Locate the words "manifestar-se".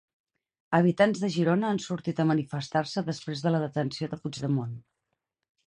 2.31-3.05